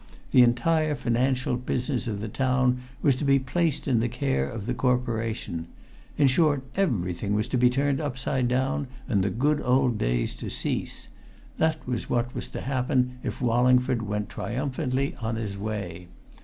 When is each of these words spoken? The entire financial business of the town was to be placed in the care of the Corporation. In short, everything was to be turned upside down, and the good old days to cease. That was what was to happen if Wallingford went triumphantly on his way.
The 0.31 0.41
entire 0.41 0.95
financial 0.95 1.57
business 1.57 2.07
of 2.07 2.21
the 2.21 2.27
town 2.27 2.79
was 3.03 3.15
to 3.17 3.23
be 3.23 3.37
placed 3.37 3.87
in 3.87 3.99
the 3.99 4.09
care 4.09 4.49
of 4.49 4.65
the 4.65 4.73
Corporation. 4.73 5.67
In 6.17 6.25
short, 6.27 6.63
everything 6.75 7.35
was 7.35 7.47
to 7.49 7.57
be 7.59 7.69
turned 7.69 8.01
upside 8.01 8.47
down, 8.47 8.87
and 9.07 9.21
the 9.21 9.29
good 9.29 9.61
old 9.63 9.99
days 9.99 10.33
to 10.41 10.49
cease. 10.49 11.07
That 11.59 11.87
was 11.87 12.09
what 12.09 12.33
was 12.33 12.49
to 12.49 12.61
happen 12.61 13.19
if 13.21 13.41
Wallingford 13.41 14.01
went 14.01 14.29
triumphantly 14.29 15.13
on 15.21 15.35
his 15.35 15.55
way. 15.55 16.07